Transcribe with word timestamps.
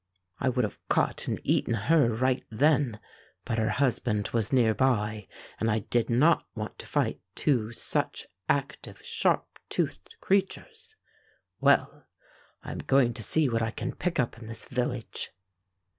I 0.39 0.49
would 0.49 0.63
have 0.65 0.79
caught 0.87 1.27
and 1.27 1.39
eaten 1.43 1.75
her 1.75 2.09
right 2.11 2.43
then, 2.49 2.99
but 3.45 3.59
her 3.59 3.69
husband 3.69 4.29
was 4.29 4.51
near 4.51 4.73
by, 4.73 5.27
and 5.59 5.69
I 5.69 5.77
did 5.77 6.09
not 6.09 6.47
want 6.55 6.79
to 6.79 6.87
fight 6.87 7.21
two 7.35 7.71
such 7.71 8.25
active, 8.49 8.95
170 9.05 9.05
Fairy 9.05 9.61
Tale 9.69 9.83
Foxes 9.85 9.97
sharp 10.01 10.01
toothed 10.09 10.15
creatures. 10.19 10.95
Well, 11.59 12.07
I 12.63 12.71
am 12.71 12.79
going 12.79 13.13
to 13.13 13.21
see 13.21 13.47
what 13.47 13.61
I 13.61 13.69
can 13.69 13.93
pick 13.93 14.19
up 14.19 14.39
in 14.39 14.47
this 14.47 14.65
village. 14.65 15.29